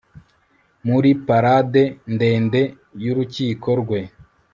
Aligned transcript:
Muri 0.87 1.09
parade 1.27 1.83
ndende 2.13 2.61
yurukiko 3.03 3.69
rwe 3.81 3.99